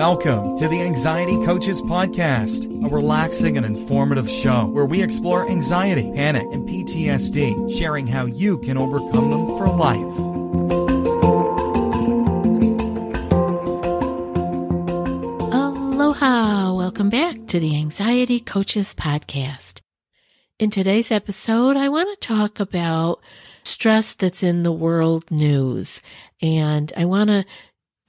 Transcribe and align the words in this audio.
Welcome 0.00 0.56
to 0.56 0.66
the 0.66 0.80
Anxiety 0.80 1.36
Coaches 1.44 1.82
Podcast, 1.82 2.64
a 2.82 2.88
relaxing 2.88 3.58
and 3.58 3.66
informative 3.66 4.30
show 4.30 4.64
where 4.68 4.86
we 4.86 5.02
explore 5.02 5.46
anxiety, 5.46 6.10
panic, 6.14 6.46
and 6.52 6.66
PTSD, 6.66 7.70
sharing 7.78 8.06
how 8.06 8.24
you 8.24 8.56
can 8.60 8.78
overcome 8.78 9.30
them 9.30 9.58
for 9.58 9.68
life. 9.68 10.18
Aloha! 15.52 16.72
Welcome 16.72 17.10
back 17.10 17.46
to 17.48 17.60
the 17.60 17.76
Anxiety 17.76 18.40
Coaches 18.40 18.94
Podcast. 18.94 19.82
In 20.58 20.70
today's 20.70 21.10
episode, 21.10 21.76
I 21.76 21.90
want 21.90 22.08
to 22.08 22.26
talk 22.26 22.58
about 22.58 23.20
stress 23.64 24.14
that's 24.14 24.42
in 24.42 24.62
the 24.62 24.72
world 24.72 25.30
news. 25.30 26.00
And 26.40 26.90
I 26.96 27.04
want 27.04 27.28
to 27.28 27.44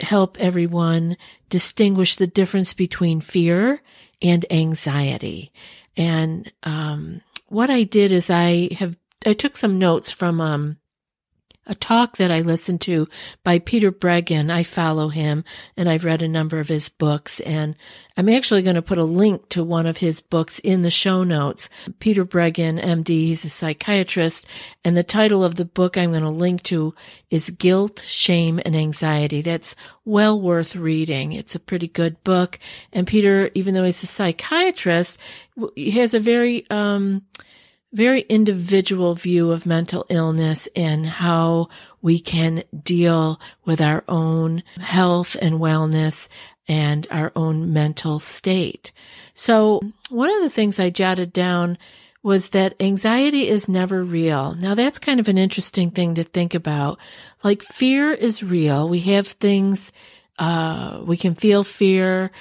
help 0.01 0.37
everyone 0.39 1.17
distinguish 1.49 2.15
the 2.15 2.27
difference 2.27 2.73
between 2.73 3.21
fear 3.21 3.81
and 4.21 4.45
anxiety. 4.49 5.51
And 5.97 6.51
um, 6.63 7.21
what 7.47 7.69
I 7.69 7.83
did 7.83 8.11
is 8.11 8.29
I 8.29 8.69
have 8.73 8.95
I 9.25 9.33
took 9.33 9.55
some 9.55 9.77
notes 9.77 10.09
from 10.09 10.41
um, 10.41 10.77
a 11.67 11.75
talk 11.75 12.17
that 12.17 12.31
I 12.31 12.39
listened 12.39 12.81
to 12.81 13.07
by 13.43 13.59
Peter 13.59 13.91
Breggin. 13.91 14.51
I 14.51 14.63
follow 14.63 15.09
him 15.09 15.43
and 15.77 15.87
I've 15.87 16.05
read 16.05 16.23
a 16.23 16.27
number 16.27 16.59
of 16.59 16.67
his 16.67 16.89
books 16.89 17.39
and 17.41 17.75
I'm 18.17 18.29
actually 18.29 18.63
going 18.63 18.75
to 18.75 18.81
put 18.81 18.97
a 18.97 19.03
link 19.03 19.47
to 19.49 19.63
one 19.63 19.85
of 19.85 19.97
his 19.97 20.21
books 20.21 20.57
in 20.59 20.81
the 20.81 20.89
show 20.89 21.23
notes. 21.23 21.69
Peter 21.99 22.25
Breggin, 22.25 22.83
MD, 22.83 23.09
he's 23.09 23.45
a 23.45 23.49
psychiatrist 23.49 24.47
and 24.83 24.97
the 24.97 25.03
title 25.03 25.43
of 25.43 25.55
the 25.55 25.65
book 25.65 25.97
I'm 25.97 26.11
going 26.11 26.23
to 26.23 26.29
link 26.29 26.63
to 26.63 26.95
is 27.29 27.51
Guilt, 27.51 27.99
Shame 27.99 28.59
and 28.65 28.75
Anxiety. 28.75 29.43
That's 29.43 29.75
well 30.03 30.41
worth 30.41 30.75
reading. 30.75 31.33
It's 31.33 31.53
a 31.53 31.59
pretty 31.59 31.87
good 31.87 32.23
book. 32.23 32.57
And 32.91 33.05
Peter, 33.05 33.51
even 33.53 33.75
though 33.75 33.83
he's 33.83 34.01
a 34.01 34.07
psychiatrist, 34.07 35.19
he 35.75 35.91
has 35.91 36.15
a 36.15 36.19
very, 36.19 36.65
um, 36.71 37.23
very 37.93 38.21
individual 38.21 39.15
view 39.15 39.51
of 39.51 39.65
mental 39.65 40.05
illness 40.09 40.67
and 40.75 41.05
how 41.05 41.67
we 42.01 42.19
can 42.19 42.63
deal 42.83 43.39
with 43.65 43.81
our 43.81 44.03
own 44.07 44.63
health 44.79 45.35
and 45.41 45.55
wellness 45.55 46.29
and 46.67 47.05
our 47.11 47.31
own 47.35 47.73
mental 47.73 48.19
state. 48.19 48.91
So 49.33 49.81
one 50.09 50.33
of 50.33 50.41
the 50.41 50.49
things 50.49 50.79
I 50.79 50.89
jotted 50.89 51.33
down 51.33 51.77
was 52.23 52.49
that 52.49 52.75
anxiety 52.79 53.49
is 53.49 53.67
never 53.67 54.03
real. 54.03 54.55
Now 54.55 54.75
that's 54.75 54.99
kind 54.99 55.19
of 55.19 55.27
an 55.27 55.37
interesting 55.37 55.91
thing 55.91 56.15
to 56.15 56.23
think 56.23 56.53
about. 56.53 56.99
Like 57.43 57.63
fear 57.63 58.11
is 58.11 58.43
real. 58.43 58.87
We 58.87 58.99
have 59.01 59.27
things, 59.27 59.91
uh, 60.37 61.01
we 61.05 61.17
can 61.17 61.35
feel 61.35 61.63
fear 61.63 62.31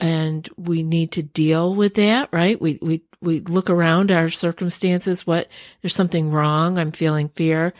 and 0.00 0.48
we 0.56 0.82
need 0.82 1.12
to 1.12 1.22
deal 1.22 1.74
with 1.74 1.94
that, 1.94 2.30
right? 2.32 2.60
We, 2.60 2.78
we 2.80 3.02
we 3.22 3.40
look 3.40 3.68
around 3.68 4.10
our 4.10 4.30
circumstances, 4.30 5.26
what 5.26 5.48
there's 5.82 5.94
something 5.94 6.30
wrong, 6.30 6.78
I'm 6.78 6.92
feeling 6.92 7.28
fear. 7.28 7.74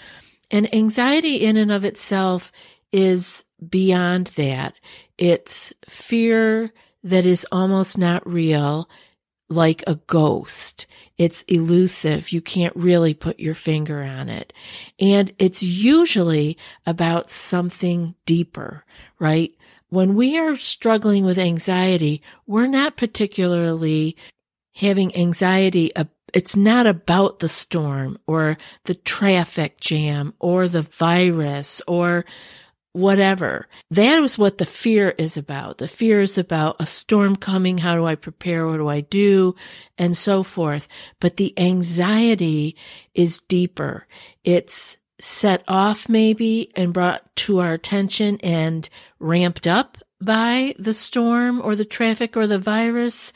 And 0.51 0.73
anxiety 0.75 1.37
in 1.37 1.57
and 1.57 1.73
of 1.73 1.85
itself 1.85 2.53
is 2.93 3.45
beyond 3.67 4.29
that. 4.37 4.75
It's 5.17 5.73
fear 5.89 6.73
that 7.05 7.25
is 7.25 7.47
almost 7.51 7.97
not 7.97 8.29
real, 8.29 8.91
like 9.49 9.83
a 9.87 9.95
ghost. 9.95 10.87
It's 11.17 11.43
elusive. 11.43 12.33
You 12.33 12.43
can't 12.43 12.77
really 12.77 13.15
put 13.15 13.41
your 13.41 13.55
finger 13.55 14.03
on 14.03 14.29
it. 14.29 14.53
And 14.99 15.33
it's 15.39 15.63
usually 15.63 16.59
about 16.85 17.31
something 17.31 18.15
deeper, 18.27 18.85
right? 19.19 19.55
When 19.91 20.15
we 20.15 20.39
are 20.39 20.57
struggling 20.57 21.25
with 21.25 21.39
anxiety, 21.39 22.23
we're 22.47 22.69
not 22.69 22.97
particularly 22.97 24.17
having 24.75 25.15
anxiety, 25.17 25.91
it's 26.33 26.55
not 26.55 26.87
about 26.87 27.41
the 27.41 27.49
storm 27.49 28.19
or 28.27 28.57
the 28.85 28.95
traffic 28.95 29.81
jam 29.81 30.35
or 30.39 30.69
the 30.69 30.83
virus 30.83 31.83
or 31.89 32.25
whatever. 32.93 33.67
That 33.91 34.23
is 34.23 34.39
what 34.39 34.59
the 34.59 34.67
fear 34.67 35.11
is 35.11 35.37
about. 35.37 35.79
The 35.79 35.89
fear 35.89 36.21
is 36.21 36.39
about 36.39 36.77
a 36.81 36.87
storm 36.87 37.37
coming. 37.37 37.79
How 37.79 37.97
do 37.97 38.07
I 38.07 38.15
prepare? 38.15 38.67
What 38.67 38.79
do 38.79 38.89
I 38.89 39.01
do? 39.01 39.55
And 39.99 40.17
so 40.17 40.43
forth. 40.43 40.89
But 41.21 41.37
the 41.37 41.53
anxiety 41.59 42.77
is 43.15 43.39
deeper. 43.39 44.07
It's 44.45 44.97
set 45.21 45.63
off 45.69 46.09
maybe 46.09 46.71
and 46.77 46.93
brought 46.93 47.35
to 47.37 47.61
our 47.61 47.73
attention 47.73 48.39
and 48.43 48.89
ramped 49.19 49.67
up 49.67 49.99
by 50.21 50.75
the 50.79 50.95
storm 50.95 51.61
or 51.63 51.75
the 51.77 51.85
traffic 51.85 52.37
or 52.37 52.47
the 52.47 52.59
virus 52.59 53.33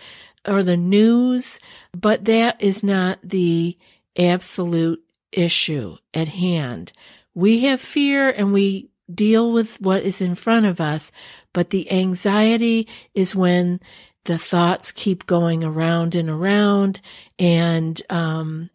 or 0.47 0.63
the 0.63 0.77
news, 0.77 1.59
but 1.93 2.25
that 2.27 2.61
is 2.61 2.85
not 2.85 3.19
the 3.23 3.77
absolute 4.19 5.03
issue 5.33 5.97
at 6.13 6.29
hand. 6.29 6.93
We 7.35 7.61
have 7.61 7.81
fear 7.81 8.31
and 8.31 8.53
we 8.53 8.91
deal 9.13 9.53
with 9.53 9.81
what 9.81 10.03
is 10.03 10.21
in 10.21 10.35
front 10.35 10.67
of 10.67 10.81
us, 10.81 11.11
but 11.53 11.71
the 11.71 11.91
anxiety 11.91 12.89
is 13.15 13.35
when 13.35 13.81
the 14.25 14.39
thoughts 14.39 14.93
keep 14.93 15.27
going 15.27 15.63
around 15.63 16.15
and 16.15 16.31
around 16.31 17.01
and 17.39 18.01
um, 18.09 18.71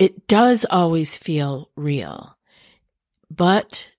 it 0.00 0.26
does 0.26 0.64
always 0.70 1.14
feel 1.14 1.70
real. 1.76 2.36
But 3.30 3.92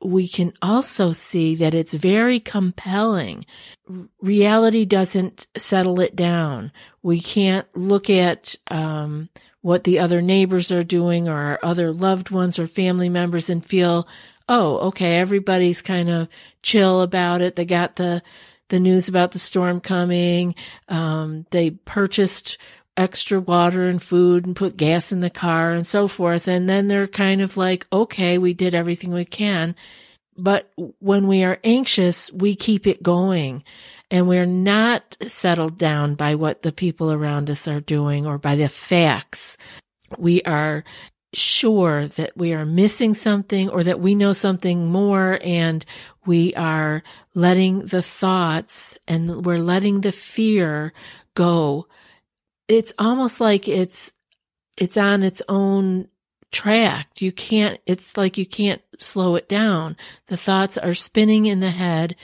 we 0.00 0.28
can 0.28 0.52
also 0.62 1.12
see 1.12 1.56
that 1.56 1.74
it's 1.74 1.92
very 1.92 2.38
compelling. 2.38 3.44
Reality 4.20 4.84
doesn't 4.84 5.48
settle 5.56 6.00
it 6.00 6.14
down. 6.14 6.70
We 7.02 7.20
can't 7.20 7.66
look 7.76 8.08
at 8.08 8.54
um, 8.68 9.28
what 9.60 9.82
the 9.82 9.98
other 9.98 10.22
neighbors 10.22 10.70
are 10.70 10.84
doing 10.84 11.28
or 11.28 11.36
our 11.36 11.58
other 11.64 11.92
loved 11.92 12.30
ones 12.30 12.60
or 12.60 12.68
family 12.68 13.08
members 13.08 13.50
and 13.50 13.64
feel, 13.64 14.06
oh, 14.48 14.78
okay, 14.88 15.16
everybody's 15.16 15.82
kind 15.82 16.10
of 16.10 16.28
chill 16.62 17.02
about 17.02 17.42
it. 17.42 17.56
They 17.56 17.64
got 17.64 17.96
the 17.96 18.22
the 18.68 18.80
news 18.80 19.06
about 19.06 19.32
the 19.32 19.38
storm 19.38 19.80
coming. 19.80 20.54
Um, 20.88 21.44
they 21.50 21.72
purchased 21.72 22.56
extra 22.96 23.40
water 23.40 23.88
and 23.88 24.02
food 24.02 24.46
and 24.46 24.56
put 24.56 24.76
gas 24.76 25.12
in 25.12 25.20
the 25.20 25.30
car 25.30 25.72
and 25.72 25.86
so 25.86 26.08
forth. 26.08 26.46
And 26.46 26.68
then 26.68 26.88
they're 26.88 27.06
kind 27.08 27.40
of 27.40 27.56
like, 27.56 27.86
okay, 27.92 28.38
we 28.38 28.54
did 28.54 28.74
everything 28.74 29.12
we 29.12 29.24
can. 29.24 29.74
But 30.36 30.70
when 30.98 31.26
we 31.26 31.44
are 31.44 31.58
anxious, 31.62 32.32
we 32.32 32.54
keep 32.54 32.86
it 32.86 33.02
going 33.02 33.64
and 34.10 34.28
we're 34.28 34.46
not 34.46 35.16
settled 35.22 35.78
down 35.78 36.14
by 36.14 36.34
what 36.34 36.62
the 36.62 36.72
people 36.72 37.12
around 37.12 37.50
us 37.50 37.66
are 37.68 37.80
doing 37.80 38.26
or 38.26 38.38
by 38.38 38.56
the 38.56 38.68
facts. 38.68 39.56
We 40.18 40.42
are 40.42 40.84
sure 41.34 42.08
that 42.08 42.36
we 42.36 42.52
are 42.52 42.66
missing 42.66 43.14
something 43.14 43.70
or 43.70 43.82
that 43.82 44.00
we 44.00 44.14
know 44.14 44.34
something 44.34 44.90
more 44.90 45.38
and 45.42 45.84
we 46.26 46.54
are 46.54 47.02
letting 47.34 47.86
the 47.86 48.02
thoughts 48.02 48.98
and 49.08 49.44
we're 49.44 49.56
letting 49.56 50.02
the 50.02 50.12
fear 50.12 50.92
go 51.34 51.86
it's 52.72 52.92
almost 52.98 53.40
like 53.40 53.68
it's 53.68 54.12
it's 54.76 54.96
on 54.96 55.22
its 55.22 55.42
own 55.48 56.08
track. 56.50 57.20
You 57.20 57.32
can't, 57.32 57.80
it's 57.86 58.16
like 58.16 58.38
you 58.38 58.46
can't 58.46 58.82
slow 58.98 59.34
it 59.34 59.48
down. 59.48 59.96
The 60.26 60.36
thoughts 60.36 60.78
are 60.78 60.94
spinning 60.94 61.46
in 61.46 61.60
the 61.60 61.70
head 61.70 62.14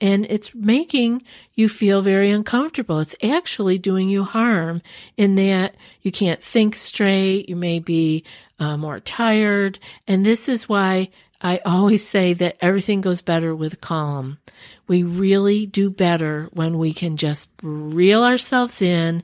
and 0.00 0.26
it's 0.26 0.54
making 0.54 1.22
you 1.54 1.68
feel 1.68 2.02
very 2.02 2.30
uncomfortable. 2.30 3.00
It's 3.00 3.16
actually 3.22 3.78
doing 3.78 4.08
you 4.08 4.24
harm 4.24 4.80
in 5.16 5.34
that 5.34 5.74
you 6.02 6.12
can't 6.12 6.42
think 6.42 6.76
straight. 6.76 7.48
You 7.48 7.56
may 7.56 7.80
be 7.80 8.24
uh, 8.58 8.76
more 8.76 9.00
tired. 9.00 9.78
And 10.06 10.24
this 10.24 10.48
is 10.48 10.68
why 10.68 11.10
I 11.40 11.58
always 11.58 12.06
say 12.06 12.32
that 12.34 12.56
everything 12.60 13.00
goes 13.00 13.22
better 13.22 13.54
with 13.54 13.80
calm. 13.80 14.38
We 14.86 15.02
really 15.02 15.66
do 15.66 15.90
better 15.90 16.48
when 16.52 16.78
we 16.78 16.92
can 16.92 17.16
just 17.16 17.50
reel 17.62 18.22
ourselves 18.22 18.80
in 18.82 19.22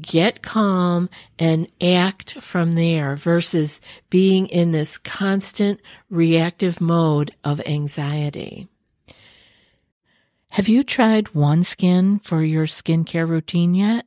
get 0.00 0.42
calm 0.42 1.10
and 1.38 1.68
act 1.80 2.40
from 2.40 2.72
there 2.72 3.16
versus 3.16 3.80
being 4.10 4.46
in 4.48 4.72
this 4.72 4.98
constant 4.98 5.80
reactive 6.10 6.80
mode 6.80 7.34
of 7.44 7.60
anxiety. 7.66 8.68
Have 10.50 10.68
you 10.68 10.84
tried 10.84 11.26
OneSkin 11.26 12.22
for 12.22 12.42
your 12.42 12.66
skincare 12.66 13.26
routine 13.26 13.74
yet? 13.74 14.06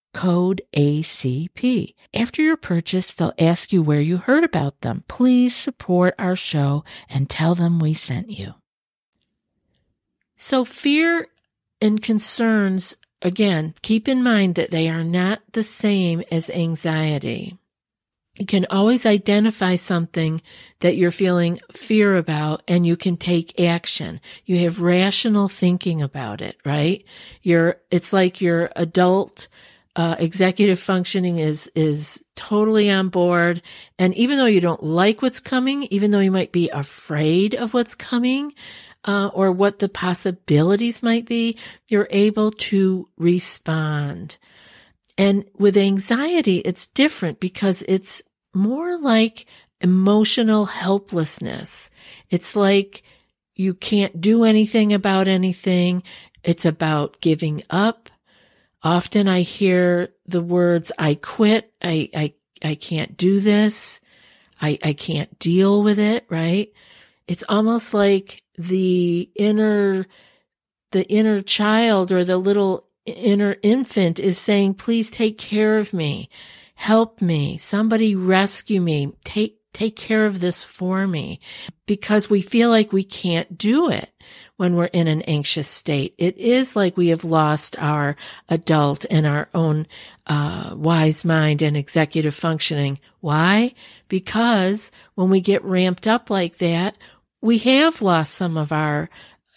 code 0.13 0.61
ACP. 0.75 1.93
After 2.13 2.41
your 2.41 2.57
purchase, 2.57 3.13
they'll 3.13 3.33
ask 3.39 3.71
you 3.71 3.81
where 3.81 4.01
you 4.01 4.17
heard 4.17 4.43
about 4.43 4.81
them. 4.81 5.03
Please 5.07 5.55
support 5.55 6.15
our 6.19 6.35
show 6.35 6.83
and 7.09 7.29
tell 7.29 7.55
them 7.55 7.79
we 7.79 7.93
sent 7.93 8.29
you. 8.29 8.55
So, 10.37 10.65
fear 10.65 11.27
and 11.79 12.01
concerns, 12.01 12.97
again, 13.21 13.75
keep 13.81 14.07
in 14.07 14.23
mind 14.23 14.55
that 14.55 14.71
they 14.71 14.89
are 14.89 15.03
not 15.03 15.41
the 15.53 15.63
same 15.63 16.23
as 16.31 16.49
anxiety. 16.49 17.57
You 18.37 18.45
can 18.45 18.65
always 18.69 19.05
identify 19.05 19.75
something 19.75 20.41
that 20.79 20.95
you're 20.95 21.11
feeling 21.11 21.59
fear 21.71 22.15
about 22.15 22.63
and 22.67 22.87
you 22.87 22.95
can 22.95 23.17
take 23.17 23.59
action. 23.59 24.21
You 24.45 24.57
have 24.59 24.81
rational 24.81 25.47
thinking 25.47 26.01
about 26.01 26.41
it, 26.41 26.55
right? 26.65 27.03
You're, 27.43 27.77
it's 27.91 28.13
like 28.13 28.41
your 28.41 28.71
adult 28.75 29.47
uh, 29.95 30.15
executive 30.19 30.79
functioning 30.79 31.39
is 31.39 31.69
is 31.75 32.23
totally 32.35 32.89
on 32.89 33.09
board. 33.09 33.61
And 33.99 34.15
even 34.15 34.37
though 34.37 34.45
you 34.45 34.61
don't 34.61 34.83
like 34.83 35.21
what's 35.21 35.39
coming 35.39 35.83
even 35.83 36.11
though 36.11 36.19
you 36.19 36.31
might 36.31 36.51
be 36.51 36.69
afraid 36.69 37.55
of 37.55 37.73
what's 37.73 37.95
coming 37.95 38.53
uh, 39.03 39.31
or 39.33 39.51
what 39.51 39.79
the 39.79 39.89
possibilities 39.89 41.03
might 41.03 41.25
be 41.25 41.57
you're 41.87 42.07
able 42.09 42.51
to 42.51 43.09
respond. 43.17 44.37
And 45.17 45.45
with 45.57 45.75
anxiety 45.75 46.59
it's 46.59 46.87
different 46.87 47.39
because 47.39 47.83
it's 47.87 48.21
more 48.53 48.97
like 48.97 49.45
emotional 49.81 50.65
helplessness. 50.65 51.89
It's 52.29 52.55
like 52.55 53.03
you 53.55 53.73
can't 53.73 54.21
do 54.21 54.45
anything 54.45 54.93
about 54.93 55.27
anything. 55.27 56.03
It's 56.43 56.65
about 56.65 57.19
giving 57.19 57.61
up 57.69 58.09
Often 58.83 59.27
I 59.27 59.41
hear 59.41 60.09
the 60.25 60.41
words, 60.41 60.91
I 60.97 61.15
quit. 61.15 61.71
I, 61.81 62.09
I, 62.15 62.33
I 62.63 62.75
can't 62.75 63.15
do 63.15 63.39
this. 63.39 64.01
I, 64.61 64.77
I 64.83 64.93
can't 64.93 65.37
deal 65.39 65.83
with 65.83 65.99
it, 65.99 66.25
right? 66.29 66.71
It's 67.27 67.43
almost 67.47 67.93
like 67.93 68.43
the 68.57 69.29
inner, 69.35 70.05
the 70.91 71.07
inner 71.09 71.41
child 71.41 72.11
or 72.11 72.23
the 72.23 72.37
little 72.37 72.87
inner 73.05 73.57
infant 73.63 74.19
is 74.19 74.37
saying, 74.37 74.75
please 74.75 75.09
take 75.09 75.37
care 75.37 75.77
of 75.77 75.93
me. 75.93 76.29
Help 76.75 77.21
me. 77.21 77.57
Somebody 77.57 78.15
rescue 78.15 78.81
me. 78.81 79.13
Take, 79.23 79.59
take 79.73 79.95
care 79.95 80.25
of 80.25 80.39
this 80.39 80.63
for 80.63 81.07
me 81.07 81.39
because 81.85 82.29
we 82.29 82.41
feel 82.41 82.69
like 82.69 82.91
we 82.91 83.03
can't 83.03 83.57
do 83.57 83.89
it 83.89 84.11
when 84.61 84.75
we're 84.75 84.85
in 84.85 85.07
an 85.07 85.23
anxious 85.23 85.67
state. 85.67 86.13
It 86.19 86.37
is 86.37 86.75
like 86.75 86.95
we 86.95 87.07
have 87.07 87.23
lost 87.23 87.75
our 87.79 88.15
adult 88.47 89.07
and 89.09 89.25
our 89.25 89.49
own 89.55 89.87
uh, 90.27 90.75
wise 90.75 91.25
mind 91.25 91.63
and 91.63 91.75
executive 91.75 92.35
functioning. 92.35 92.99
Why? 93.21 93.73
Because 94.07 94.91
when 95.15 95.31
we 95.31 95.41
get 95.41 95.63
ramped 95.63 96.05
up 96.05 96.29
like 96.29 96.59
that, 96.59 96.95
we 97.41 97.57
have 97.57 98.03
lost 98.03 98.35
some 98.35 98.55
of 98.55 98.71
our 98.71 99.09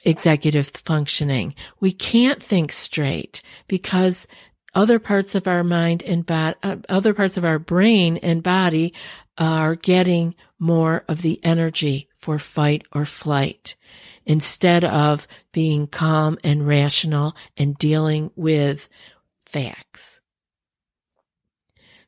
executive 0.06 0.68
functioning. 0.68 1.54
We 1.80 1.92
can't 1.92 2.42
think 2.42 2.72
straight 2.72 3.42
because 3.68 4.26
other 4.74 4.98
parts 4.98 5.34
of 5.34 5.46
our 5.46 5.62
mind 5.62 6.02
and 6.02 6.24
body, 6.24 6.56
uh, 6.62 6.76
other 6.88 7.12
parts 7.12 7.36
of 7.36 7.44
our 7.44 7.58
brain 7.58 8.16
and 8.22 8.42
body 8.42 8.94
are 9.36 9.74
getting 9.74 10.34
more 10.58 11.04
of 11.08 11.20
the 11.20 11.44
energy 11.44 12.08
for 12.14 12.38
fight 12.38 12.86
or 12.94 13.04
flight 13.04 13.76
instead 14.26 14.84
of 14.84 15.26
being 15.52 15.86
calm 15.86 16.38
and 16.42 16.66
rational 16.66 17.36
and 17.56 17.76
dealing 17.78 18.30
with 18.36 18.88
facts. 19.46 20.20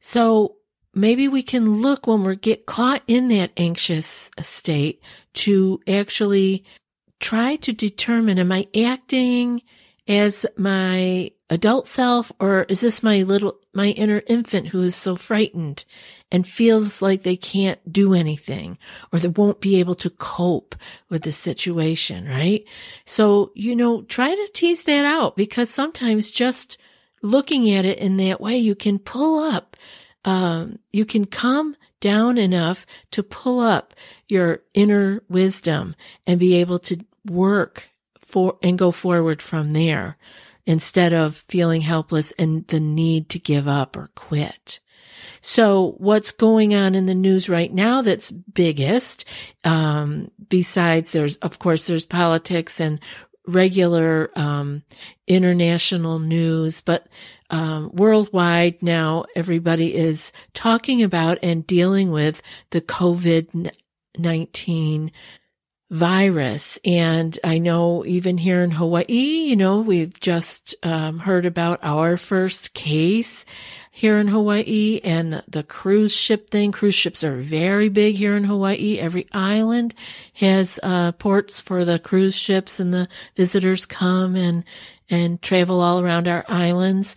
So 0.01 0.57
maybe 0.95 1.29
we 1.29 1.43
can 1.43 1.81
look 1.83 2.07
when 2.07 2.25
we 2.25 2.37
get 2.37 2.67
caught 2.67 3.03
in 3.07 3.29
that 3.29 3.53
anxious 3.57 4.31
state 4.41 5.03
to 5.35 5.81
actually 5.87 6.65
try 7.21 7.57
to 7.57 7.73
determine 7.73 8.39
am 8.39 8.53
I 8.53 8.67
acting 8.77 9.63
as 10.09 10.47
my 10.57 11.31
adult 11.51 11.87
self 11.87 12.33
or 12.41 12.65
is 12.65 12.81
this 12.81 13.03
my 13.03 13.23
little 13.23 13.59
my 13.73 13.89
inner 13.89 14.23
infant 14.27 14.69
who 14.69 14.83
is 14.83 14.97
so 14.97 15.15
frightened 15.15 15.85
and 16.33 16.47
feels 16.47 17.01
like 17.01 17.23
they 17.23 17.37
can't 17.37 17.93
do 17.93 18.15
anything 18.15 18.77
or 19.13 19.19
they 19.19 19.29
won't 19.29 19.61
be 19.61 19.79
able 19.79 19.95
to 19.95 20.11
cope 20.11 20.75
with 21.09 21.23
the 21.23 21.33
situation 21.33 22.27
right? 22.29 22.65
So 23.05 23.53
you 23.55 23.77
know 23.77 24.03
try 24.03 24.35
to 24.35 24.51
tease 24.53 24.85
that 24.85 25.05
out 25.05 25.37
because 25.37 25.71
sometimes 25.71 26.31
just 26.31 26.79
looking 27.23 27.71
at 27.71 27.85
it 27.85 27.99
in 27.99 28.17
that 28.19 28.41
way 28.41 28.57
you 28.57 28.75
can 28.75 28.99
pull 28.99 29.39
up 29.39 29.77
um, 30.25 30.81
you 30.93 31.05
can 31.05 31.25
come 31.25 31.77
down 32.01 32.37
enough 32.37 32.85
to 33.13 33.23
pull 33.23 33.61
up 33.61 33.95
your 34.29 34.63
inner 34.75 35.23
wisdom 35.29 35.95
and 36.27 36.41
be 36.41 36.57
able 36.57 36.81
to 36.81 37.05
work 37.25 37.91
for 38.27 38.59
and 38.63 38.79
go 38.79 38.91
forward 38.91 39.41
from 39.41 39.73
there 39.73 40.19
instead 40.67 41.13
of 41.13 41.37
feeling 41.37 41.81
helpless 41.81 42.33
and 42.33 42.67
the 42.67 42.81
need 42.81 43.29
to 43.31 43.39
give 43.39 43.69
up 43.69 43.97
or 43.97 44.11
quit. 44.17 44.81
So 45.41 45.95
what's 45.99 46.33
going 46.33 46.75
on 46.75 46.97
in 46.97 47.07
the 47.07 47.15
news 47.15 47.49
right 47.49 47.73
now 47.73 48.03
that's 48.03 48.33
biggest, 48.33 49.25
um, 49.63 50.33
besides 50.49 51.13
there's, 51.13 51.37
of 51.37 51.61
course, 51.61 51.87
there's 51.87 52.05
politics 52.05 52.81
and 52.81 52.99
regular, 53.47 54.33
um, 54.35 54.83
international 55.29 56.19
news, 56.19 56.81
but, 56.81 57.07
um, 57.51 57.91
worldwide 57.93 58.83
now 58.83 59.25
everybody 59.37 59.95
is 59.95 60.33
talking 60.53 61.05
about 61.05 61.39
and 61.45 61.65
dealing 61.65 62.11
with 62.11 62.43
the 62.71 62.81
COVID-19 62.81 65.13
virus. 65.91 66.79
And 66.85 67.39
I 67.45 67.59
know 67.59 68.05
even 68.05 68.39
here 68.39 68.63
in 68.63 68.73
Hawaii, 68.73 69.05
you 69.09 69.57
know, 69.57 69.81
we've 69.81 70.19
just 70.19 70.75
um, 70.83 71.21
heard 71.21 71.47
about 71.47 71.79
our 71.83 72.17
first 72.17 72.75
case 72.75 73.45
here 73.93 74.19
in 74.19 74.29
Hawaii 74.29 75.01
and 75.05 75.33
the, 75.33 75.45
the, 75.49 75.63
cruise 75.63 76.15
ship 76.15 76.51
thing. 76.51 76.71
Cruise 76.73 76.95
ships 76.95 77.25
are 77.25 77.37
very 77.37 77.89
big 77.89 78.17
here 78.17 78.37
in 78.37 78.45
Hawaii. 78.45 78.99
Every 78.99 79.27
island 79.33 79.95
has 80.35 80.79
uh, 80.83 81.13
ports 81.13 81.61
for 81.61 81.85
the 81.85 81.99
cruise 81.99 82.37
ships 82.37 82.79
and 82.79 82.93
the 82.93 83.09
visitors 83.37 83.87
come 83.87 84.35
and, 84.35 84.65
and 85.09 85.41
travel 85.41 85.81
all 85.81 86.01
around 86.01 86.29
our 86.29 86.45
islands. 86.49 87.17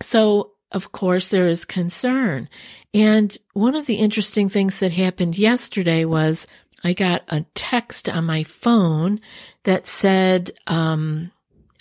So 0.00 0.52
of 0.74 0.90
course, 0.90 1.28
there 1.28 1.46
is 1.46 1.64
concern. 1.64 2.48
And 2.92 3.36
one 3.52 3.76
of 3.76 3.86
the 3.86 3.94
interesting 3.94 4.48
things 4.48 4.80
that 4.80 4.92
happened 4.92 5.38
yesterday 5.38 6.04
was 6.04 6.48
I 6.84 6.92
got 6.92 7.22
a 7.28 7.44
text 7.54 8.08
on 8.08 8.24
my 8.24 8.44
phone 8.44 9.20
that 9.64 9.86
said, 9.86 10.50
um, 10.66 11.32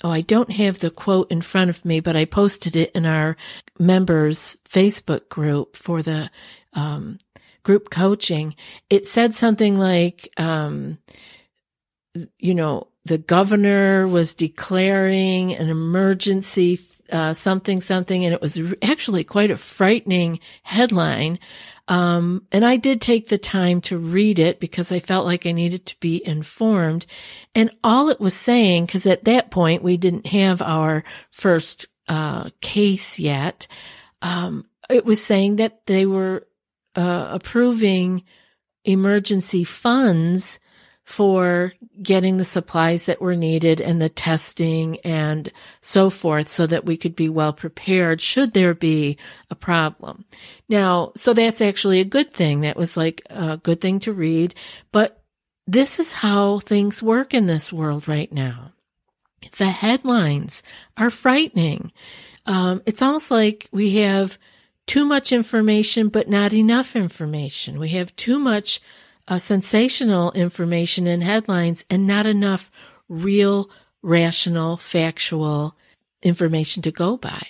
oh, 0.03 0.09
I 0.09 0.21
don't 0.21 0.51
have 0.51 0.79
the 0.79 0.89
quote 0.89 1.29
in 1.29 1.41
front 1.41 1.69
of 1.69 1.83
me, 1.83 1.99
but 1.99 2.15
I 2.15 2.25
posted 2.25 2.75
it 2.75 2.91
in 2.93 3.05
our 3.05 3.35
members 3.77 4.57
Facebook 4.67 5.29
group 5.29 5.75
for 5.75 6.01
the 6.01 6.31
um, 6.73 7.19
group 7.63 7.89
coaching. 7.89 8.55
It 8.89 9.05
said 9.05 9.35
something 9.35 9.77
like, 9.77 10.29
um, 10.37 10.99
you 12.39 12.55
know, 12.55 12.87
the 13.05 13.17
governor 13.17 14.07
was 14.07 14.33
declaring 14.33 15.53
an 15.53 15.69
emergency, 15.69 16.79
uh, 17.11 17.33
something, 17.33 17.81
something, 17.81 18.23
and 18.23 18.33
it 18.33 18.41
was 18.41 18.57
actually 18.81 19.23
quite 19.23 19.51
a 19.51 19.57
frightening 19.57 20.39
headline. 20.63 21.39
Um, 21.87 22.47
and 22.51 22.63
I 22.63 22.77
did 22.77 23.01
take 23.01 23.27
the 23.27 23.37
time 23.37 23.81
to 23.81 23.97
read 23.97 24.39
it 24.39 24.59
because 24.59 24.91
I 24.91 24.99
felt 24.99 25.25
like 25.25 25.45
I 25.45 25.51
needed 25.51 25.85
to 25.87 25.99
be 25.99 26.25
informed. 26.25 27.05
And 27.53 27.71
all 27.83 28.09
it 28.09 28.21
was 28.21 28.33
saying, 28.33 28.85
because 28.85 29.05
at 29.05 29.25
that 29.25 29.51
point 29.51 29.83
we 29.83 29.97
didn't 29.97 30.27
have 30.27 30.61
our 30.61 31.03
first 31.29 31.87
uh, 32.07 32.49
case 32.61 33.19
yet, 33.19 33.67
um, 34.21 34.65
it 34.89 35.05
was 35.05 35.23
saying 35.23 35.57
that 35.57 35.85
they 35.85 36.05
were 36.05 36.47
uh, 36.95 37.27
approving 37.31 38.23
emergency 38.85 39.63
funds 39.63 40.59
for 41.03 41.73
getting 42.01 42.37
the 42.37 42.45
supplies 42.45 43.05
that 43.05 43.21
were 43.21 43.35
needed 43.35 43.81
and 43.81 44.01
the 44.01 44.09
testing 44.09 44.99
and 45.01 45.51
so 45.81 46.09
forth 46.09 46.47
so 46.47 46.65
that 46.65 46.85
we 46.85 46.95
could 46.95 47.15
be 47.15 47.27
well 47.27 47.51
prepared 47.51 48.21
should 48.21 48.53
there 48.53 48.73
be 48.73 49.17
a 49.49 49.55
problem. 49.55 50.23
Now, 50.69 51.11
so 51.15 51.33
that's 51.33 51.61
actually 51.61 51.99
a 51.99 52.05
good 52.05 52.33
thing. 52.33 52.61
That 52.61 52.77
was 52.77 52.95
like 52.95 53.21
a 53.29 53.57
good 53.57 53.81
thing 53.81 53.99
to 54.01 54.13
read, 54.13 54.55
but 54.91 55.21
this 55.67 55.99
is 55.99 56.13
how 56.13 56.59
things 56.59 57.03
work 57.03 57.33
in 57.33 57.47
this 57.47 57.71
world 57.71 58.07
right 58.07 58.31
now. 58.31 58.71
The 59.57 59.69
headlines 59.69 60.63
are 60.95 61.09
frightening. 61.09 61.91
Um, 62.45 62.81
it's 62.85 63.01
almost 63.01 63.29
like 63.29 63.67
we 63.71 63.97
have 63.97 64.37
too 64.87 65.05
much 65.05 65.31
information, 65.31 66.09
but 66.09 66.29
not 66.29 66.53
enough 66.53 66.95
information. 66.95 67.79
We 67.79 67.89
have 67.89 68.15
too 68.15 68.39
much 68.39 68.81
uh, 69.27 69.39
sensational 69.39 70.31
information 70.33 71.07
and 71.07 71.23
headlines 71.23 71.85
and 71.89 72.05
not 72.05 72.25
enough 72.25 72.71
real, 73.09 73.69
rational, 74.01 74.77
factual 74.77 75.77
information 76.21 76.81
to 76.83 76.91
go 76.91 77.17
by. 77.17 77.45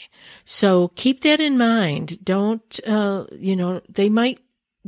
So 0.46 0.90
keep 0.96 1.22
that 1.22 1.40
in 1.40 1.58
mind. 1.58 2.24
Don't, 2.24 2.80
uh, 2.86 3.26
you 3.32 3.56
know, 3.56 3.82
they 3.90 4.10
might 4.10 4.40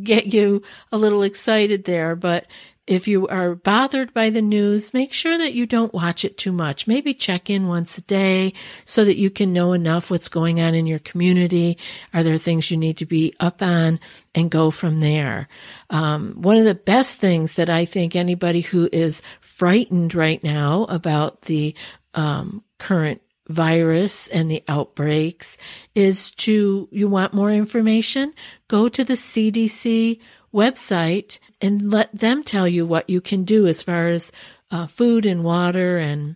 get 0.02 0.28
you 0.28 0.62
a 0.92 0.98
little 0.98 1.24
excited 1.24 1.86
there, 1.86 2.16
but 2.16 2.46
if 2.88 3.08
you 3.08 3.28
are 3.28 3.56
bothered 3.56 4.14
by 4.14 4.30
the 4.30 4.42
news, 4.42 4.94
make 4.94 5.12
sure 5.12 5.38
that 5.38 5.54
you 5.54 5.66
don't 5.66 5.94
watch 5.94 6.24
it 6.24 6.38
too 6.38 6.52
much. 6.52 6.86
Maybe 6.86 7.16
check 7.16 7.50
in 7.50 7.68
once 7.68 7.98
a 7.98 8.02
day 8.02 8.54
so 8.86 9.04
that 9.04 9.18
you 9.18 9.32
can 9.32 9.54
know 9.54 9.74
enough 9.74 10.12
what's 10.12 10.30
going 10.30 10.62
on 10.62 10.76
in 10.76 10.86
your 10.86 11.00
community. 11.00 11.80
Are 12.14 12.22
there 12.22 12.38
things 12.38 12.70
you 12.70 12.78
need 12.78 12.98
to 12.98 13.06
be 13.06 13.34
up 13.40 13.64
on 13.64 14.00
and 14.36 14.52
go 14.52 14.70
from 14.70 15.00
there? 15.00 15.48
Um, 15.90 16.36
one 16.38 16.58
of 16.58 16.66
the 16.66 16.76
best 16.76 17.18
things 17.18 17.54
that 17.54 17.70
I 17.70 17.86
think 17.86 18.16
anybody 18.16 18.62
who 18.62 18.88
is 18.94 19.24
frightened 19.42 20.14
right 20.14 20.44
now 20.44 20.84
about 20.84 21.42
the 21.44 21.74
um, 22.14 22.64
current 22.78 23.22
virus 23.48 24.28
and 24.28 24.50
the 24.50 24.64
outbreaks 24.68 25.58
is 25.94 26.32
to 26.32 26.88
you 26.92 27.08
want 27.08 27.34
more 27.34 27.52
information? 27.52 28.34
Go 28.68 28.90
to 28.90 29.04
the 29.04 29.14
CDC 29.14 30.20
website 30.54 31.40
and 31.62 31.92
let 31.92 32.18
them 32.18 32.44
tell 32.44 32.68
you 32.68 32.86
what 32.86 33.10
you 33.10 33.22
can 33.22 33.44
do 33.44 33.68
as 33.68 33.82
far 33.82 34.08
as 34.08 34.32
uh, 34.72 34.88
food 34.88 35.26
and 35.26 35.44
water 35.44 35.98
and 35.98 36.36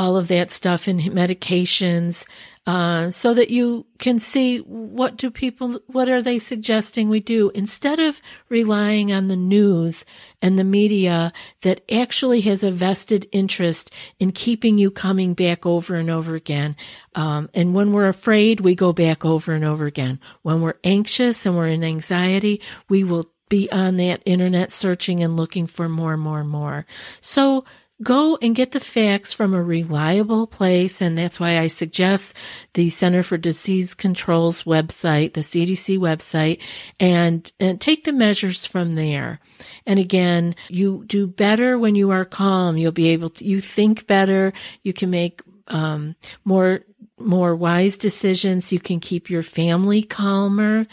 all 0.00 0.16
of 0.16 0.28
that 0.28 0.50
stuff 0.50 0.88
and 0.88 0.98
medications 0.98 2.26
uh, 2.66 3.10
so 3.10 3.34
that 3.34 3.50
you 3.50 3.84
can 3.98 4.18
see 4.18 4.56
what 4.60 5.18
do 5.18 5.30
people 5.30 5.78
what 5.88 6.08
are 6.08 6.22
they 6.22 6.38
suggesting 6.38 7.10
we 7.10 7.20
do 7.20 7.50
instead 7.50 8.00
of 8.00 8.22
relying 8.48 9.12
on 9.12 9.28
the 9.28 9.36
news 9.36 10.06
and 10.40 10.58
the 10.58 10.64
media 10.64 11.34
that 11.60 11.82
actually 11.92 12.40
has 12.40 12.64
a 12.64 12.70
vested 12.70 13.28
interest 13.30 13.90
in 14.18 14.32
keeping 14.32 14.78
you 14.78 14.90
coming 14.90 15.34
back 15.34 15.66
over 15.66 15.96
and 15.96 16.08
over 16.08 16.34
again 16.34 16.74
um, 17.14 17.50
and 17.52 17.74
when 17.74 17.92
we're 17.92 18.08
afraid 18.08 18.60
we 18.60 18.74
go 18.74 18.94
back 18.94 19.26
over 19.26 19.52
and 19.52 19.66
over 19.66 19.84
again 19.84 20.18
when 20.40 20.62
we're 20.62 20.80
anxious 20.82 21.44
and 21.44 21.54
we're 21.54 21.68
in 21.68 21.84
anxiety 21.84 22.58
we 22.88 23.04
will 23.04 23.30
be 23.50 23.70
on 23.70 23.98
that 23.98 24.22
internet 24.24 24.72
searching 24.72 25.22
and 25.22 25.36
looking 25.36 25.66
for 25.66 25.88
more 25.88 26.14
and 26.14 26.22
more 26.22 26.38
and 26.38 26.48
more. 26.48 26.86
So 27.20 27.64
go 28.02 28.38
and 28.40 28.54
get 28.54 28.72
the 28.72 28.80
facts 28.80 29.32
from 29.32 29.54
a 29.54 29.62
reliable 29.62 30.46
place. 30.46 31.00
And 31.00 31.16
that's 31.16 31.38
why 31.38 31.58
I 31.58 31.66
suggest 31.66 32.34
the 32.74 32.90
Center 32.90 33.22
for 33.22 33.36
Disease 33.36 33.94
Control's 33.94 34.64
website, 34.64 35.34
the 35.34 35.40
CDC 35.40 35.98
website, 35.98 36.60
and, 36.98 37.50
and 37.60 37.80
take 37.80 38.04
the 38.04 38.12
measures 38.12 38.66
from 38.66 38.92
there. 38.92 39.40
And 39.86 39.98
again, 39.98 40.54
you 40.68 41.04
do 41.06 41.26
better 41.26 41.78
when 41.78 41.94
you 41.94 42.10
are 42.10 42.24
calm. 42.24 42.76
You'll 42.76 42.92
be 42.92 43.08
able 43.08 43.30
to, 43.30 43.44
you 43.44 43.60
think 43.60 44.06
better. 44.06 44.52
You 44.82 44.92
can 44.92 45.10
make 45.10 45.42
um, 45.66 46.16
more 46.44 46.80
more 47.18 47.54
wise 47.54 47.98
decisions. 47.98 48.72
You 48.72 48.80
can 48.80 48.98
keep 48.98 49.28
your 49.28 49.42
family 49.42 50.02
calmer 50.02 50.86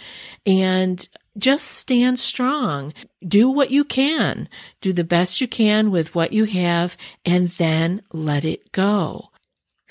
and 0.45 1.07
just 1.37 1.65
stand 1.65 2.19
strong. 2.19 2.93
Do 3.25 3.49
what 3.49 3.71
you 3.71 3.83
can. 3.83 4.49
Do 4.81 4.93
the 4.93 5.03
best 5.03 5.41
you 5.41 5.47
can 5.47 5.91
with 5.91 6.15
what 6.15 6.33
you 6.33 6.45
have 6.45 6.97
and 7.25 7.49
then 7.49 8.01
let 8.11 8.45
it 8.45 8.71
go. 8.71 9.29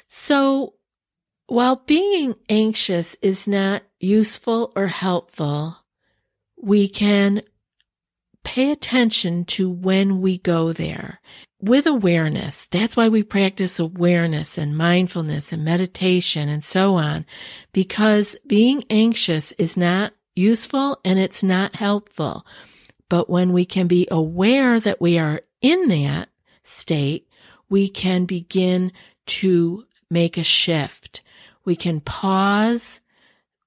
So 0.09 0.75
while 1.47 1.77
being 1.87 2.35
anxious 2.49 3.17
is 3.23 3.47
not 3.47 3.83
useful 4.01 4.73
or 4.75 4.89
helpful, 4.89 5.77
we 6.61 6.89
can 6.89 7.43
pay 8.45 8.71
attention 8.71 9.45
to 9.45 9.69
when 9.69 10.21
we 10.21 10.39
go 10.39 10.73
there 10.73 11.21
with 11.61 11.87
awareness. 11.87 12.67
That's 12.67 12.97
why 12.97 13.09
we 13.09 13.23
practice 13.23 13.79
awareness 13.79 14.57
and 14.57 14.77
mindfulness 14.77 15.53
and 15.53 15.65
meditation 15.65 16.49
and 16.49 16.63
so 16.63 16.95
on, 16.95 17.27
because 17.73 18.37
being 18.47 18.85
anxious 18.89 19.53
is 19.53 19.77
not 19.77 20.13
useful 20.37 21.01
and 21.05 21.19
it's 21.19 21.43
not 21.43 21.77
helpful. 21.77 22.47
But 23.09 23.31
when 23.31 23.53
we 23.53 23.65
can 23.65 23.87
be 23.87 24.07
aware 24.11 24.79
that 24.81 25.01
we 25.01 25.19
are 25.19 25.43
in 25.61 25.89
that 25.89 26.29
state, 26.63 27.29
we 27.69 27.89
can 27.89 28.25
begin 28.25 28.93
to 29.27 29.85
make 30.11 30.37
a 30.37 30.45
shift. 30.45 31.23
We 31.65 31.77
can 31.77 32.01
pause 32.01 33.01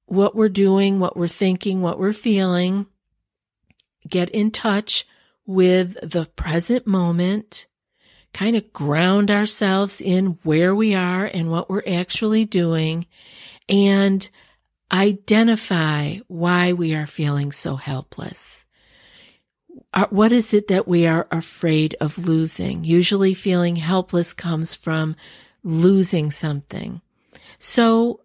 what 0.05 0.35
we're 0.35 0.49
doing, 0.49 0.99
what 0.99 1.15
we're 1.17 1.27
thinking, 1.27 1.81
what 1.81 1.99
we're 1.99 2.13
feeling, 2.13 2.87
get 4.07 4.29
in 4.29 4.51
touch 4.51 5.05
with 5.45 5.97
the 6.01 6.25
present 6.35 6.87
moment, 6.87 7.67
kind 8.33 8.55
of 8.55 8.71
ground 8.73 9.31
ourselves 9.31 10.01
in 10.01 10.37
where 10.43 10.73
we 10.73 10.95
are 10.95 11.25
and 11.25 11.51
what 11.51 11.69
we're 11.69 11.83
actually 11.87 12.45
doing, 12.45 13.05
and 13.67 14.29
identify 14.91 16.17
why 16.27 16.73
we 16.73 16.95
are 16.95 17.07
feeling 17.07 17.51
so 17.51 17.75
helpless. 17.75 18.65
Uh, 19.93 20.05
what 20.09 20.31
is 20.31 20.53
it 20.53 20.67
that 20.67 20.87
we 20.87 21.07
are 21.07 21.27
afraid 21.31 21.95
of 22.01 22.17
losing? 22.17 22.83
Usually 22.83 23.33
feeling 23.33 23.75
helpless 23.75 24.33
comes 24.33 24.75
from 24.75 25.15
losing 25.63 26.31
something. 26.31 27.01
So 27.59 28.21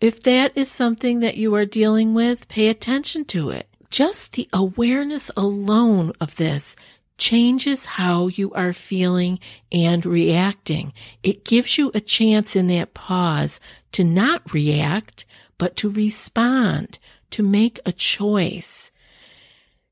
if 0.00 0.22
that 0.24 0.56
is 0.56 0.70
something 0.70 1.20
that 1.20 1.36
you 1.36 1.54
are 1.54 1.66
dealing 1.66 2.14
with, 2.14 2.48
pay 2.48 2.68
attention 2.68 3.24
to 3.26 3.50
it. 3.50 3.68
Just 3.90 4.32
the 4.32 4.48
awareness 4.52 5.30
alone 5.36 6.12
of 6.20 6.36
this 6.36 6.74
changes 7.18 7.84
how 7.84 8.26
you 8.26 8.52
are 8.52 8.72
feeling 8.72 9.38
and 9.70 10.04
reacting. 10.04 10.92
It 11.22 11.44
gives 11.44 11.78
you 11.78 11.92
a 11.94 12.00
chance 12.00 12.56
in 12.56 12.66
that 12.68 12.94
pause 12.94 13.60
to 13.92 14.02
not 14.02 14.52
react, 14.52 15.24
but 15.62 15.76
to 15.76 15.88
respond, 15.88 16.98
to 17.30 17.40
make 17.40 17.78
a 17.86 17.92
choice. 17.92 18.90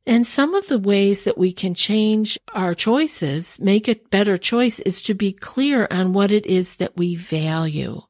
And 0.05 0.27
some 0.27 0.57
of 0.57 0.67
the 0.67 0.81
ways 0.81 1.23
that 1.23 1.39
we 1.39 1.53
can 1.53 1.75
change 1.75 2.37
our 2.57 2.75
choices, 2.75 3.61
make 3.61 3.87
a 3.87 3.95
better 4.11 4.37
choice, 4.37 4.81
is 4.81 5.00
to 5.03 5.15
be 5.15 5.31
clear 5.31 5.87
on 5.89 6.12
what 6.12 6.33
it 6.33 6.45
is 6.45 6.75
that 6.79 6.97
we 6.97 7.15
value. 7.15 8.03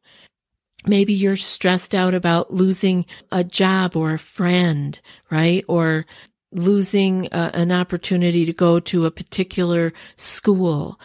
Maybe 0.86 1.12
you're 1.12 1.36
stressed 1.36 1.94
out 1.94 2.14
about 2.14 2.50
losing 2.50 3.04
a 3.30 3.44
job 3.44 3.94
or 3.94 4.14
a 4.14 4.18
friend, 4.18 4.98
right? 5.30 5.62
Or 5.68 6.06
losing 6.52 7.28
uh, 7.30 7.50
an 7.52 7.72
opportunity 7.72 8.46
to 8.46 8.54
go 8.54 8.80
to 8.80 9.04
a 9.04 9.10
particular 9.10 9.92
school. 10.16 10.98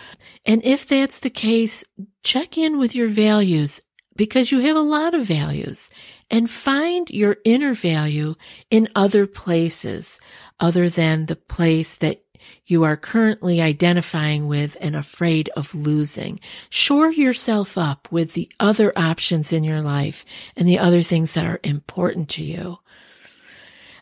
And 0.45 0.63
if 0.63 0.87
that's 0.87 1.19
the 1.19 1.29
case, 1.29 1.83
check 2.23 2.57
in 2.57 2.79
with 2.79 2.95
your 2.95 3.09
values 3.09 3.81
because 4.15 4.53
you 4.53 4.59
have 4.59 4.77
a 4.77 4.79
lot 4.79 5.13
of 5.13 5.25
values 5.25 5.91
and 6.29 6.49
find 6.49 7.09
your 7.09 7.37
inner 7.45 7.73
value 7.73 8.35
in 8.69 8.89
other 8.95 9.27
places 9.27 10.19
other 10.59 10.89
than 10.89 11.25
the 11.25 11.35
place 11.35 11.95
that 11.97 12.21
you 12.65 12.83
are 12.83 12.97
currently 12.97 13.61
identifying 13.61 14.47
with 14.47 14.77
and 14.81 14.95
afraid 14.95 15.49
of 15.55 15.73
losing. 15.73 16.39
Shore 16.69 17.11
yourself 17.11 17.77
up 17.77 18.11
with 18.11 18.33
the 18.33 18.51
other 18.59 18.93
options 18.95 19.53
in 19.53 19.63
your 19.63 19.81
life 19.81 20.25
and 20.55 20.67
the 20.67 20.79
other 20.79 21.01
things 21.01 21.33
that 21.33 21.45
are 21.45 21.59
important 21.63 22.29
to 22.29 22.43
you. 22.43 22.79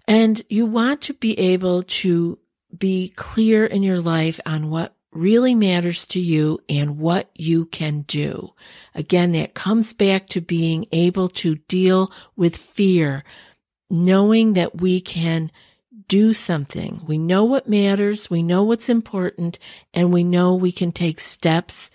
And 0.08 0.42
you 0.50 0.66
want 0.66 1.02
to 1.04 1.14
be 1.14 1.38
able 1.38 1.84
to 1.84 2.40
be 2.78 3.10
clear 3.16 3.66
in 3.66 3.84
your 3.84 4.02
life 4.02 4.40
on 4.46 4.70
what 4.70 4.96
really 5.16 5.56
matters 5.56 6.08
to 6.08 6.20
you 6.20 6.60
and 6.68 6.98
what 6.98 7.30
you 7.36 7.66
can 7.66 8.02
do. 8.02 8.54
Again, 8.96 9.32
that 9.34 9.54
comes 9.54 9.94
back 9.94 10.28
to 10.30 10.42
being 10.42 10.86
able 10.92 11.30
to 11.30 11.56
deal 11.68 12.12
with 12.36 12.58
fear, 12.58 13.24
knowing 13.90 14.54
that 14.54 14.82
we 14.82 15.02
can 15.02 15.52
do 16.08 16.34
something. 16.34 17.02
We 17.08 17.18
know 17.18 17.44
what 17.44 17.70
matters. 17.70 18.30
We 18.30 18.44
know 18.44 18.64
what's 18.64 18.90
important 18.90 19.60
and 19.94 20.12
we 20.12 20.24
know 20.24 20.56
we 20.56 20.72
can 20.72 20.92
take 20.92 21.20
steps 21.20 21.90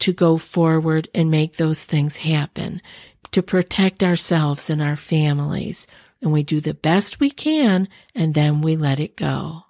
to 0.00 0.12
go 0.12 0.36
forward 0.36 1.08
and 1.14 1.30
make 1.30 1.56
those 1.56 1.84
things 1.84 2.18
happen 2.18 2.82
to 3.30 3.42
protect 3.42 4.02
ourselves 4.02 4.68
and 4.68 4.82
our 4.82 4.96
families. 4.96 5.86
And 6.20 6.32
we 6.32 6.42
do 6.42 6.60
the 6.60 6.74
best 6.74 7.18
we 7.18 7.30
can 7.30 7.88
and 8.14 8.34
then 8.34 8.60
we 8.60 8.76
let 8.76 9.00
it 9.00 9.16
go. 9.16 9.62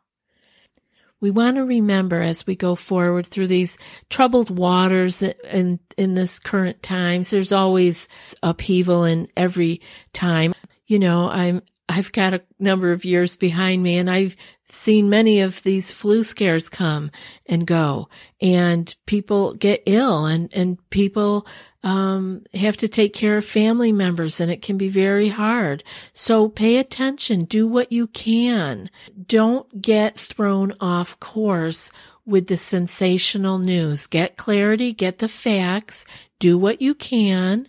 We 1.22 1.30
want 1.30 1.56
to 1.56 1.64
remember 1.64 2.20
as 2.20 2.48
we 2.48 2.56
go 2.56 2.74
forward 2.74 3.28
through 3.28 3.46
these 3.46 3.78
troubled 4.10 4.50
waters 4.50 5.22
in, 5.22 5.78
in 5.96 6.14
this 6.14 6.40
current 6.40 6.82
times, 6.82 7.30
there's 7.30 7.52
always 7.52 8.08
upheaval 8.42 9.04
in 9.04 9.28
every 9.36 9.80
time. 10.12 10.52
You 10.86 10.98
know, 10.98 11.28
I'm, 11.28 11.62
I've 11.92 12.10
got 12.12 12.32
a 12.32 12.42
number 12.58 12.90
of 12.90 13.04
years 13.04 13.36
behind 13.36 13.82
me 13.82 13.98
and 13.98 14.10
I've 14.10 14.34
seen 14.68 15.10
many 15.10 15.40
of 15.40 15.62
these 15.62 15.92
flu 15.92 16.22
scares 16.22 16.70
come 16.70 17.10
and 17.44 17.66
go 17.66 18.08
and 18.40 18.94
people 19.04 19.52
get 19.54 19.82
ill 19.84 20.24
and, 20.24 20.48
and 20.54 20.78
people, 20.88 21.46
um, 21.82 22.44
have 22.54 22.78
to 22.78 22.88
take 22.88 23.12
care 23.12 23.36
of 23.36 23.44
family 23.44 23.92
members 23.92 24.40
and 24.40 24.50
it 24.50 24.62
can 24.62 24.78
be 24.78 24.88
very 24.88 25.28
hard. 25.28 25.84
So 26.14 26.48
pay 26.48 26.78
attention. 26.78 27.44
Do 27.44 27.66
what 27.66 27.92
you 27.92 28.06
can. 28.06 28.88
Don't 29.26 29.82
get 29.82 30.16
thrown 30.16 30.74
off 30.80 31.20
course 31.20 31.92
with 32.24 32.46
the 32.46 32.56
sensational 32.56 33.58
news. 33.58 34.06
Get 34.06 34.38
clarity, 34.38 34.94
get 34.94 35.18
the 35.18 35.28
facts, 35.28 36.06
do 36.38 36.56
what 36.56 36.80
you 36.80 36.94
can, 36.94 37.68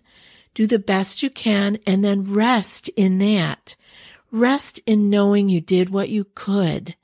do 0.54 0.68
the 0.68 0.80
best 0.80 1.24
you 1.24 1.30
can, 1.30 1.80
and 1.86 2.04
then 2.04 2.32
rest 2.32 2.88
in 2.90 3.18
that. 3.18 3.76
Rest 4.34 4.80
in 4.88 5.12
knowing 5.12 5.48
you 5.48 5.62
did 5.62 5.92
what 5.92 6.10
you 6.10 6.26
could 6.34 6.96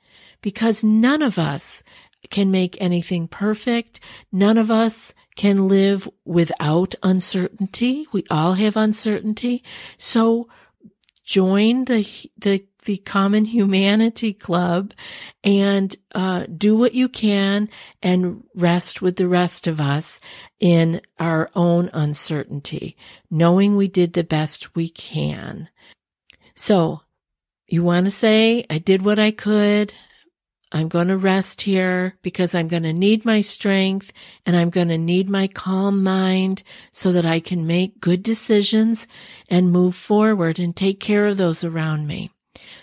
because 0.42 0.82
none 0.82 1.22
of 1.22 1.38
us 1.38 1.84
can 2.28 2.50
make 2.50 2.76
anything 2.80 3.28
perfect. 3.28 4.00
None 4.32 4.58
of 4.58 4.68
us 4.68 5.14
can 5.36 5.68
live 5.68 6.08
without 6.24 6.96
uncertainty. 7.04 8.08
We 8.12 8.24
all 8.32 8.54
have 8.54 8.76
uncertainty. 8.76 9.62
So 9.96 10.48
join 11.24 11.84
the, 11.84 12.04
the, 12.36 12.64
the 12.84 12.96
common 12.96 13.44
humanity 13.44 14.32
club 14.32 14.92
and, 15.44 15.96
uh, 16.12 16.46
do 16.46 16.76
what 16.76 16.94
you 16.94 17.08
can 17.08 17.68
and 18.02 18.42
rest 18.56 19.00
with 19.00 19.14
the 19.14 19.28
rest 19.28 19.68
of 19.68 19.80
us 19.80 20.18
in 20.58 21.00
our 21.20 21.48
own 21.54 21.90
uncertainty, 21.92 22.96
knowing 23.30 23.76
we 23.76 23.86
did 23.86 24.14
the 24.14 24.24
best 24.24 24.74
we 24.74 24.88
can. 24.88 25.68
So 26.56 27.02
you 27.70 27.82
want 27.82 28.06
to 28.06 28.10
say, 28.10 28.66
I 28.68 28.78
did 28.78 29.02
what 29.02 29.18
I 29.18 29.30
could. 29.30 29.92
I'm 30.72 30.88
going 30.88 31.08
to 31.08 31.16
rest 31.16 31.62
here 31.62 32.16
because 32.22 32.54
I'm 32.54 32.68
going 32.68 32.84
to 32.84 32.92
need 32.92 33.24
my 33.24 33.40
strength 33.40 34.12
and 34.46 34.56
I'm 34.56 34.70
going 34.70 34.88
to 34.88 34.98
need 34.98 35.28
my 35.28 35.48
calm 35.48 36.02
mind 36.02 36.62
so 36.92 37.12
that 37.12 37.26
I 37.26 37.40
can 37.40 37.66
make 37.66 38.00
good 38.00 38.22
decisions 38.22 39.08
and 39.48 39.72
move 39.72 39.96
forward 39.96 40.58
and 40.58 40.74
take 40.74 41.00
care 41.00 41.26
of 41.26 41.38
those 41.38 41.64
around 41.64 42.06
me. 42.06 42.30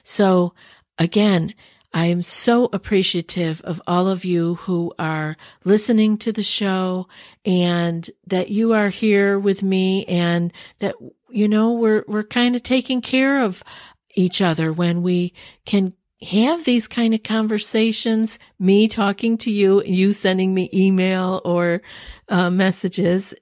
So 0.04 0.54
again, 0.98 1.54
I 1.94 2.08
am 2.08 2.22
so 2.24 2.70
appreciative 2.74 3.62
of 3.62 3.82
all 3.88 4.08
of 4.08 4.26
you 4.26 4.56
who 4.56 4.94
are 5.00 5.38
listening 5.64 6.18
to 6.20 6.34
the 6.34 6.44
show 6.44 7.08
and 7.46 8.10
that 8.28 8.50
you 8.50 8.74
are 8.74 8.90
here 8.90 9.40
with 9.40 9.64
me 9.64 10.06
and 10.06 10.52
that, 10.80 10.96
you 11.30 11.48
know, 11.48 11.72
we're, 11.72 12.04
we're 12.08 12.24
kind 12.24 12.56
of 12.56 12.64
taking 12.64 13.02
care 13.02 13.42
of 13.42 13.64
each 14.18 14.42
other 14.42 14.74
when 14.74 15.02
we 15.04 15.34
can 15.66 15.94
have 16.22 16.66
these 16.66 16.88
kind 16.88 17.14
of 17.14 17.22
conversations, 17.22 18.40
me 18.58 18.88
talking 18.88 19.38
to 19.38 19.52
you, 19.52 19.84
you 19.84 20.12
sending 20.14 20.52
me 20.52 20.70
email 20.74 21.42
or 21.46 21.82
uh, 22.28 22.50
messages. 22.50 23.36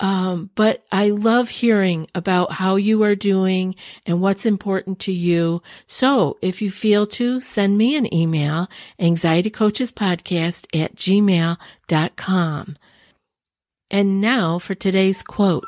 Um, 0.00 0.50
but 0.56 0.84
I 0.90 1.10
love 1.10 1.48
hearing 1.48 2.08
about 2.16 2.52
how 2.52 2.76
you 2.76 3.04
are 3.04 3.14
doing 3.14 3.76
and 4.06 4.20
what's 4.20 4.44
important 4.44 4.98
to 5.00 5.12
you. 5.12 5.62
So 5.86 6.36
if 6.42 6.60
you 6.60 6.70
feel 6.70 7.06
to 7.06 7.40
send 7.40 7.78
me 7.78 7.96
an 7.96 8.12
email, 8.12 8.68
anxietycoachespodcast 9.00 10.82
at 10.82 10.96
gmail.com. 10.96 12.76
And 13.88 14.20
now 14.20 14.58
for 14.58 14.74
today's 14.74 15.22
quote. 15.22 15.64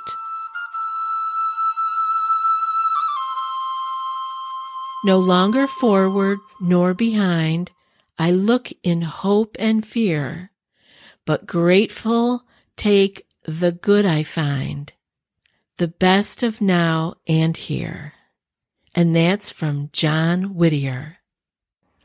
No 5.09 5.19
longer 5.19 5.67
forward 5.67 6.39
nor 6.61 6.93
behind, 6.93 7.71
I 8.19 8.31
look 8.31 8.69
in 8.83 9.01
hope 9.01 9.57
and 9.59 9.81
fear, 9.83 10.51
but 11.25 11.47
grateful 11.47 12.43
take 12.77 13.27
the 13.43 13.73
good 13.73 14.05
I 14.05 14.23
find, 14.23 14.93
the 15.79 15.89
best 15.89 16.43
of 16.43 16.61
now 16.61 17.15
and 17.27 17.57
here. 17.57 18.13
And 18.95 19.17
that's 19.17 19.51
from 19.51 19.89
John 19.95 20.55
Whittier. 20.55 21.17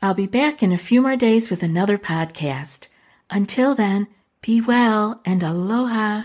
I'll 0.00 0.14
be 0.14 0.26
back 0.26 0.62
in 0.62 0.72
a 0.72 0.78
few 0.78 1.02
more 1.02 1.16
days 1.16 1.50
with 1.50 1.62
another 1.62 1.98
podcast. 1.98 2.88
Until 3.28 3.74
then, 3.74 4.06
be 4.40 4.62
well 4.62 5.20
and 5.26 5.42
aloha. 5.42 6.24